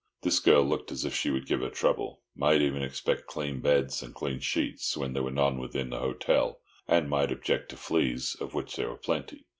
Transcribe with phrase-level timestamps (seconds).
[0.23, 4.15] This girl looked as if she would give trouble; might even expect clean beds and
[4.15, 8.55] clean sheets when there were none within the hotel, and might object to fleas, of
[8.55, 9.45] which there were plenty.